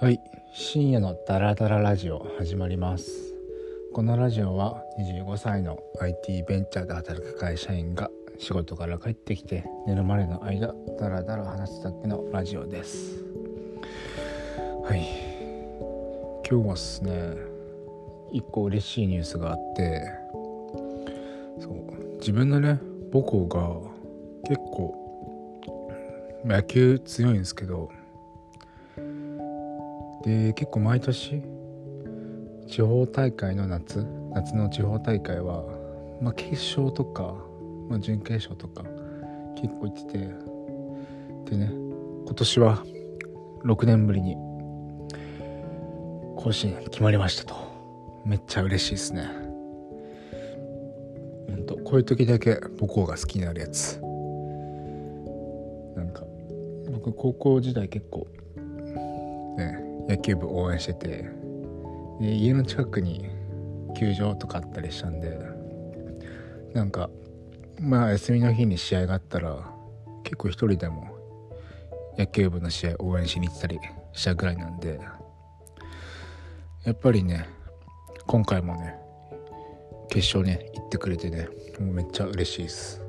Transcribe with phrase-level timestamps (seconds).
[0.00, 0.18] はい。
[0.54, 3.34] 深夜のダラダララジオ始まります。
[3.92, 13.22] このラジオは25歳の IT ベンチャーで働く会社員が仕事から帰ってきて寝るまでの間ダラダラ話すだけのラジオです。
[14.84, 15.00] はい。
[16.50, 17.34] 今日はですね
[18.32, 20.02] 一個嬉しいニュースがあって
[21.58, 22.80] そう自分のね
[23.12, 24.96] 母校が結構
[26.42, 27.90] 野球強いんですけど
[30.24, 31.42] で結構毎年
[32.66, 35.64] 地方大会の夏夏の地方大会は、
[36.20, 37.34] まあ、決勝とか、
[37.88, 38.84] まあ、準決勝とか
[39.60, 40.18] 結構行ってて
[41.50, 41.72] でね
[42.24, 42.84] 今年は
[43.64, 44.36] 6年ぶりに
[46.36, 47.70] 甲子園決まりましたと。
[48.24, 49.28] めっちゃ嬉しいですね。
[51.48, 54.00] ほんとこういう時だけ母校が好きになるやつ。
[55.96, 56.22] なんか
[56.92, 58.26] 僕高校時代結構
[59.58, 61.30] ね野球部応援してて
[62.20, 63.30] で家の近くに
[63.96, 65.38] 球場とかあったりしたんで
[66.74, 67.10] なんか
[67.78, 69.72] まあ休みの日に試合があったら
[70.24, 71.16] 結構一人でも
[72.18, 73.78] 野球部の試合応援しに行ったり
[74.12, 75.00] したぐらいなんで
[76.84, 77.48] やっぱりね
[78.26, 78.96] 今回もね
[80.08, 83.00] 決勝ね行ってくれてねもうめっちゃ嬉しいです。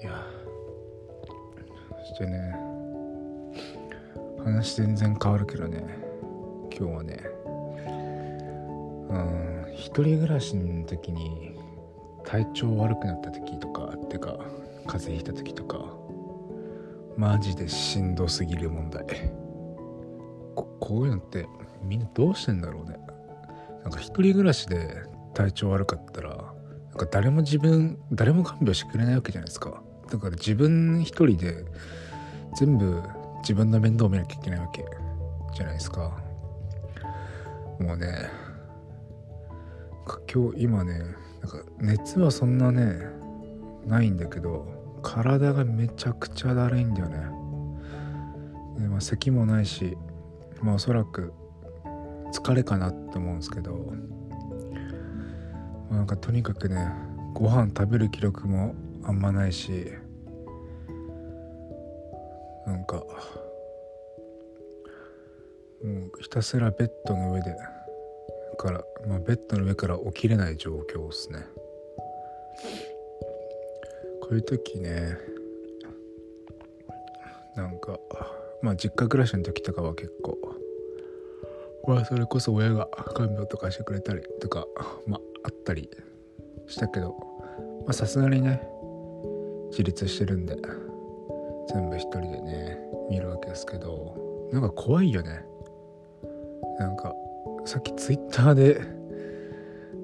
[0.00, 0.24] いや
[1.98, 2.57] そしてね
[4.44, 5.84] 話全然変わるけどね。
[6.76, 7.24] 今日はね。
[9.10, 11.58] うん一人暮らしの時に
[12.24, 14.36] 体調悪くなった時とかってか
[14.86, 15.96] 風邪ひいた時とか
[17.16, 19.04] マジでしんどすぎる問題。
[20.54, 21.46] ここういうのって
[21.82, 22.98] みんなどうしてんだろうね。
[23.82, 29.82] なんか一人暮らしで体調悪かったらなんか誰も自分誰も看病してくれないわけじゃないですか。
[30.10, 31.64] だから自分一人で
[32.56, 33.02] 全部
[33.40, 34.84] 自分の面倒を見なきゃいけないわけ
[35.54, 36.16] じゃないですか。
[37.80, 38.28] もうね
[40.32, 41.16] 今日今ねなんか
[41.78, 42.98] 熱はそんなね
[43.86, 44.66] ないんだけど
[45.02, 47.18] 体がめちゃくちゃだるいんだよね。
[48.78, 49.96] で、まあ、咳もないし
[50.60, 51.32] まあおそらく
[52.32, 53.72] 疲れかなって思うんですけど、
[55.88, 56.90] まあ、なんかとにかくね
[57.34, 59.92] ご飯食べる気力もあんまないし
[62.68, 63.02] なんかも
[65.82, 67.56] うひたすらベッドの上で
[68.58, 71.46] から、まあ、ベッドの上から起きれない状況ですね。
[74.20, 75.16] こういう時ね
[77.56, 77.98] なんか
[78.60, 80.36] まあ実家暮らしの時とかは結構
[81.86, 84.66] まあそれこそ親が看病とかしてくれたりとか
[85.06, 85.88] まああったり
[86.66, 87.16] したけど
[87.86, 88.60] まさすがにね
[89.70, 90.56] 自立してるんで
[91.68, 92.78] 全部一人でね
[93.10, 95.44] 見るわけですけどなんか怖いよね。
[96.78, 97.12] なんか
[97.64, 98.80] さっきツイッターで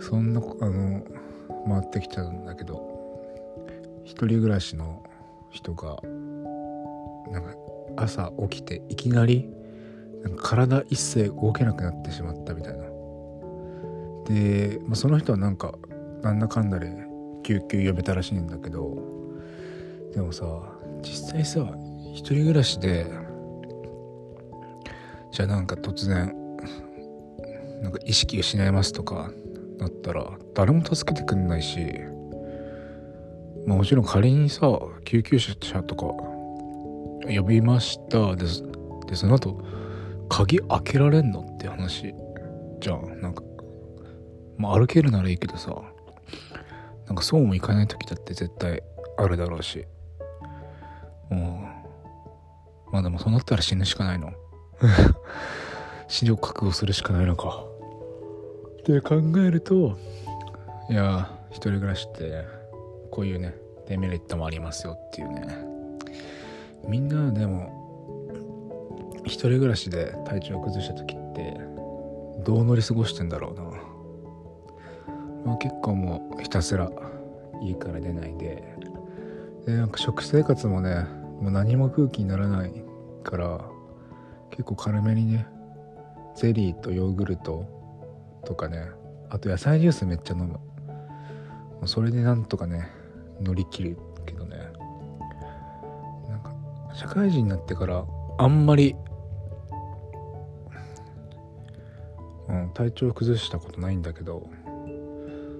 [0.00, 1.04] そんなあの
[1.68, 2.92] 回ってきたんだけど
[4.04, 5.02] 一人暮らしの
[5.50, 6.00] 人が
[7.30, 7.54] なんか
[7.96, 9.48] 朝起きていきなり
[10.22, 12.84] なんか体一切動けなくなってしまったみたいな。
[14.24, 15.74] で、まあ、その人はなんか
[16.22, 16.90] なんだかんだで
[17.42, 18.96] 救急呼べたらしいんだけど
[20.14, 20.44] でもさ
[21.02, 21.60] 実際さ
[22.12, 23.06] 一人暮らしで
[25.32, 26.34] じゃあなんか突然
[27.82, 29.30] なんか意識失いますとか
[29.78, 31.80] なったら誰も助けてくんないし、
[33.66, 36.06] まあ、もちろん仮にさ救急車とか
[37.28, 38.46] 呼びましたで
[39.08, 39.60] でその後
[40.28, 42.14] 鍵開けられんのって話
[42.80, 43.42] じゃんなんか
[44.58, 45.74] まあ歩けるならいいけどさ
[47.06, 48.82] なんかそうもいかない時だって絶対
[49.16, 49.86] あるだろうし。
[51.32, 51.68] も
[52.90, 54.32] うまあでもそうなったら死ぬしかないの。
[56.08, 57.64] 死を覚悟するしかないのか。
[58.80, 59.96] って考えると
[60.90, 62.44] いや一人暮らしって
[63.10, 63.54] こういうね
[63.86, 65.46] デメリットもありますよっていうね。
[66.86, 67.80] みんなでも
[69.24, 71.56] 一人暮らしで体調を崩した時って
[72.44, 73.62] どう乗り過ごしてんだろうな、
[75.46, 76.90] まあ、結構もうひたすら
[77.62, 78.72] 家から出ないで。
[79.66, 81.06] でなんか食生活もね
[81.42, 82.84] もう何も空気にならない
[83.24, 83.60] から
[84.50, 85.48] 結構軽めにね
[86.36, 87.66] ゼリーとヨーグルト
[88.44, 88.86] とかね
[89.28, 90.60] あと野菜ジュースめっちゃ飲む。
[91.84, 92.88] それでなんとかね
[93.40, 94.56] 乗り切るけどね。
[96.28, 96.54] なんか
[96.94, 98.04] 社会人になってから
[98.38, 98.94] あんまり、
[102.48, 104.48] うん、体調崩したことないんだけど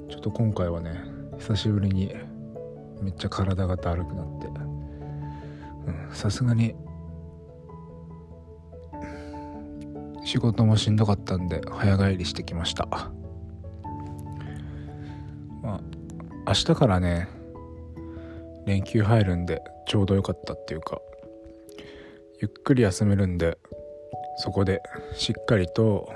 [0.09, 1.03] ちょっと今回はね
[1.39, 2.15] 久しぶりに
[3.01, 4.72] めっちゃ体がだるくなって。
[6.13, 6.75] さすがに
[10.25, 12.87] 仕事もしんどかったんで早帰りしてきました。
[15.63, 15.81] まあ
[16.47, 17.29] 明日からね
[18.67, 21.01] 連休入るんでちょうど良かったっていうか
[22.41, 23.59] ゆっくり休めるんで
[24.39, 24.83] そこで
[25.15, 26.13] しっかりと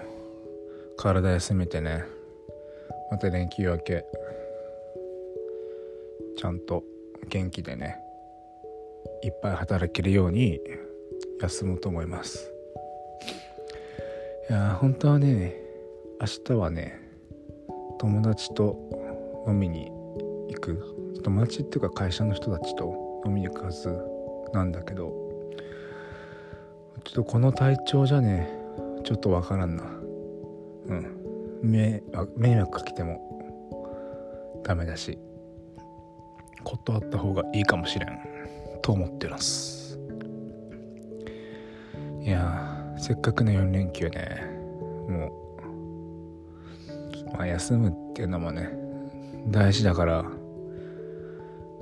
[0.97, 2.05] 体休めてね
[3.11, 4.05] また連休明け
[6.37, 6.83] ちゃんと
[7.29, 7.99] 元気でね
[9.23, 10.61] いっぱい働けるように
[11.41, 12.53] 休もうと思います。
[14.49, 15.57] いや本当はね
[16.21, 17.01] 明日はね
[17.99, 18.79] 友達と
[19.47, 19.91] 飲みに
[20.49, 20.95] 行く。
[21.25, 23.89] 友達っていうか会社の人たちと飲みに行くはず
[24.53, 25.09] なんだけど
[27.03, 28.49] ちょっとこの体調じゃね
[29.03, 29.85] ちょっとわからんな。
[29.85, 31.17] うん。
[31.63, 35.19] 迷惑かけてもダメだし
[36.63, 38.19] 断った方がいいかもしれん。
[38.87, 39.99] と思ってます。
[42.23, 44.49] いやせっかくの4連休ね
[45.09, 45.33] も
[47.33, 48.71] う、まあ、休むっていうのもね
[49.49, 50.23] 大事だから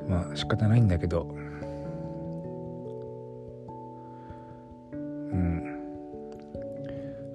[0.09, 1.29] まあ仕方ないんだけど
[4.93, 5.63] うん。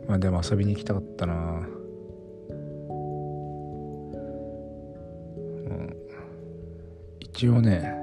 [0.08, 1.68] まあでも遊びに行きたかったな。
[7.20, 7.99] 一応ね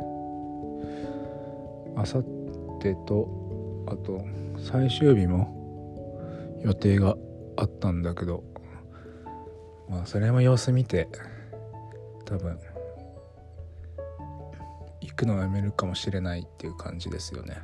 [1.97, 2.25] あさっ
[2.81, 3.29] てと
[3.89, 4.25] あと
[4.59, 7.17] 最終日も予定が
[7.57, 8.45] あったんだけど
[9.89, 11.09] まあそれも様子見て
[12.25, 12.59] 多分
[15.01, 17.59] 行くのをやめるかもしれないっていう感じですよね。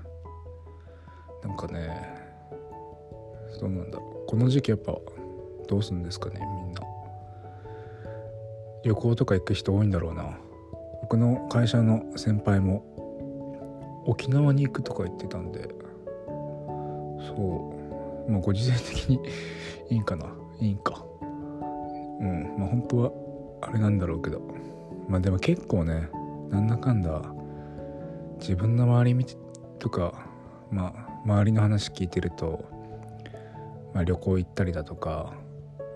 [1.43, 2.23] なんかね
[3.59, 4.97] そうなんだこの時期やっぱ
[5.69, 6.81] どうするんですかねみんな。
[8.85, 10.39] 旅行とか行く人多いんだろうな。
[11.03, 12.85] 僕の会社の先輩も
[14.05, 15.69] 沖縄に行くとか言ってたんで
[17.27, 17.75] そ
[18.29, 18.31] う。
[18.31, 19.21] まあご時世的に
[19.91, 20.27] いいんかな。
[20.61, 21.05] いいんか。
[22.21, 22.55] うん。
[22.59, 23.13] まあ本当は
[23.63, 24.41] あれなんだろうけど。
[25.09, 26.09] まあでも結構ね
[26.51, 27.23] なんだかんだ
[28.39, 29.37] 自分の周り見て
[29.79, 30.27] とか
[30.71, 32.65] まあ周りの話聞いてると、
[33.95, 35.35] まあ、旅行行ったりだとか、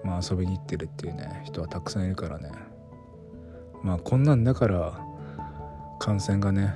[0.05, 2.51] まあ、遊びに行ってるっていうね人はたくさんいるからね。
[3.83, 5.01] まあこんなんだから
[5.99, 6.75] 感染がね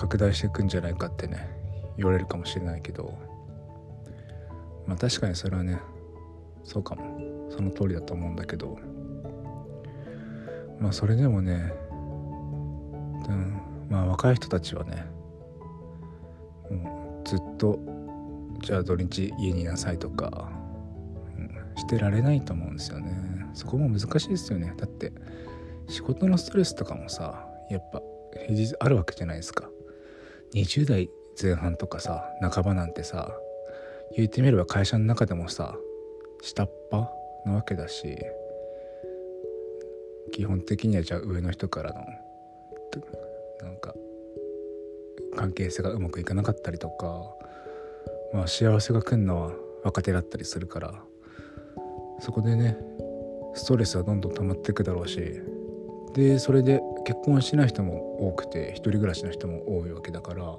[0.00, 1.46] 拡大していくんじゃないかってね
[1.98, 3.18] 言われるかもしれないけど。
[4.86, 5.78] まあ確かにそれはね
[6.64, 7.20] そうかも。
[7.50, 8.78] その通りだと思うんだけど。
[10.80, 13.60] まあそれでもね、うん、
[13.90, 15.04] まあ若い人たちはね
[16.70, 17.78] もうずっと
[18.62, 20.50] じゃあ土日家にいなさいとか、
[21.36, 23.12] うん、してられないと思うんですよね。
[23.52, 24.72] そこも難しいですよね。
[24.78, 25.12] だって
[25.88, 28.00] 仕事のストレスとかもさやっぱ
[28.46, 29.68] 平日あるわけじゃないですか。
[30.54, 31.10] 20代
[31.40, 33.30] 前半とかさ半ばなんてさ
[34.16, 35.76] 言ってみれば会社の中でもさ
[36.42, 37.08] 下っ端
[37.46, 38.18] なわけだし
[40.32, 42.04] 基本的にはじゃあ上の人からの
[43.62, 43.94] なんか
[45.36, 47.24] 関係性がうまくいかなかったりとか
[48.32, 49.52] まあ幸せが来るのは
[49.84, 50.94] 若手だったりするから
[52.20, 52.76] そこでね
[53.54, 55.40] ストレスはどんどん溜まっていくだろうし
[56.14, 60.56] でそれで結婚しない人も多くて一人暮らしの人も多いわけだから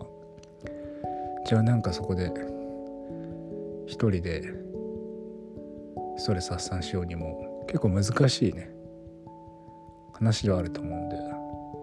[1.46, 2.32] じゃあなんかそこで
[3.86, 4.42] 一人で
[6.18, 8.72] ストレス発散しようにも結構難しいね。
[10.14, 11.18] 話ではあると思うんで、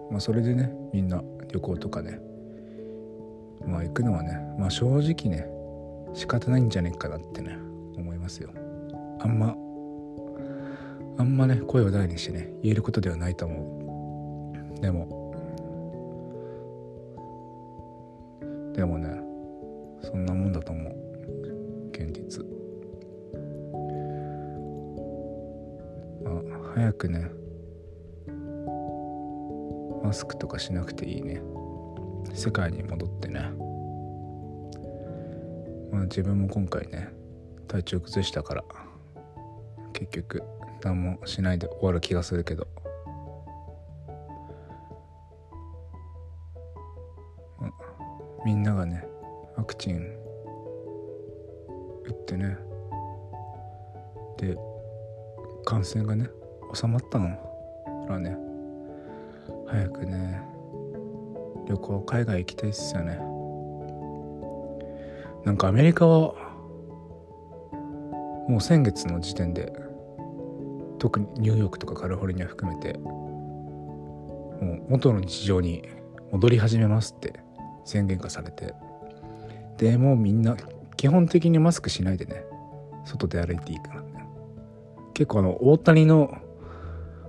[0.09, 1.21] まあ、それでねみんな
[1.51, 2.21] 旅行とかね
[3.67, 5.45] まあ行くのはねまあ正直ね
[6.13, 7.57] 仕方ないんじゃねえかなってね
[7.97, 8.51] 思いますよ。
[9.19, 9.55] あんま
[11.19, 14.81] あんまね声を大にしてね言えることではないと思う。
[14.81, 15.19] でも
[18.73, 19.09] でもね
[20.01, 20.95] そんなもんだと思う。
[21.91, 22.45] 現実。
[26.25, 26.41] あ
[26.73, 27.29] 早くね
[30.01, 31.41] マスクとかしなくていいね。
[32.33, 33.41] 世界に戻ってね。
[35.91, 37.09] まあ自分も今回ね
[37.67, 38.63] 体調崩したから
[39.91, 40.41] 結局。
[40.83, 42.67] 何もしないで終わる気がするけど、
[48.45, 49.05] みんながね
[49.57, 49.97] ワクチン
[52.05, 52.57] 打ってね。
[54.37, 54.57] で
[55.65, 56.29] 感染がね
[56.73, 57.27] 収まったの
[58.07, 58.37] らね
[59.67, 60.41] 早くね
[61.67, 63.19] 旅行海外行きたいっすよね。
[65.45, 66.33] なんかアメリカは
[68.47, 69.71] もう先月の時点で
[70.99, 75.87] 特にニューヨークとかカリフォルニア含めてもう元の日常に
[76.31, 77.39] 戻り始めますって
[77.85, 78.73] 宣言化されて
[79.77, 80.57] でもうみんな
[80.97, 82.43] 基本的にマスクしないでね
[83.05, 84.09] 外で歩いていいからね。
[85.13, 86.37] 結構あの大谷の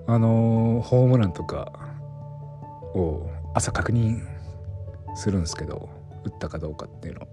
[0.07, 1.73] あのーホームランとか
[2.95, 4.21] を朝確認
[5.15, 5.89] するんですけど
[6.25, 7.23] 打ったかどうかっていうの。
[7.23, 7.27] い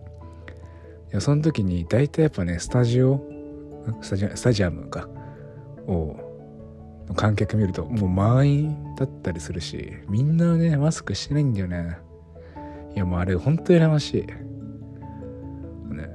[1.12, 3.22] やその時に大体やっぱねスタジオ
[4.02, 5.08] スタジアムか
[5.88, 6.27] を
[7.18, 11.98] 観客見るともう満員だったりするしみんなねマスクしてないんだよね。
[12.96, 14.22] いやもうあれほんと羨ましい。
[15.94, 16.08] ね。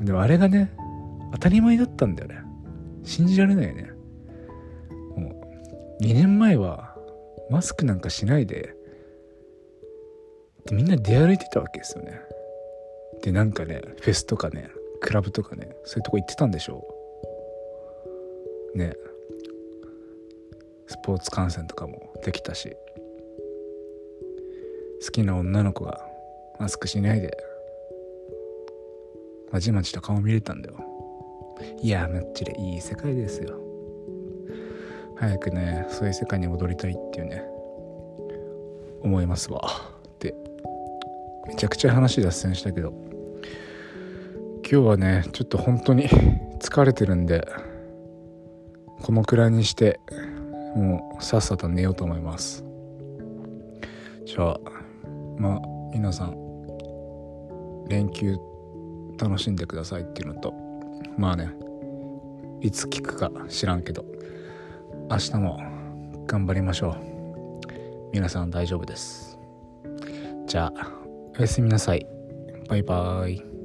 [0.00, 0.72] でもあれがね
[1.32, 2.40] 当たり前だったんだよね。
[3.04, 3.92] 信じられないよね。
[5.16, 5.28] も
[6.00, 6.96] う2年前は
[7.50, 8.74] マスクなんかしないで
[10.64, 12.20] でみんな出歩いてたわけですよね。
[13.22, 16.86] でなんかねフェスとかねクラブとかねそういうとこ行ってたんでしょ
[18.74, 18.78] う。
[18.78, 18.94] ね。
[20.88, 22.76] スポーツ観戦とかもできたし
[25.04, 26.04] 好きな女の子が
[26.58, 27.36] マスクしないで
[29.52, 30.76] まじまじと顔見れたんだよ。
[31.80, 33.58] いやマッチでいい世界ですよ。
[35.16, 37.44] 早くねそういう世界に戻りたいっていうね
[39.02, 39.62] 思いますわ。
[40.20, 40.34] で
[41.46, 42.92] めちゃくちゃ話脱線したけど
[44.70, 46.08] 今日はねちょっと本当に
[46.60, 47.48] 疲れてるんで
[49.02, 50.00] このくらいにして
[50.76, 52.64] もうさっさと寝ようと思います。
[54.24, 54.60] じゃあ
[55.38, 55.60] まあ
[55.92, 56.36] 皆さん
[57.88, 58.36] 連休
[59.18, 60.52] 楽しんでくださいっていうのと
[61.16, 61.50] まあね
[62.60, 64.04] いつ聞くか知らんけど
[65.10, 65.58] 明日も
[66.26, 66.96] 頑張りましょう。
[68.12, 69.38] 皆さん大丈夫です。
[70.46, 70.92] じゃあ
[71.38, 72.06] おやすみなさい。
[72.68, 73.57] バイバーイ。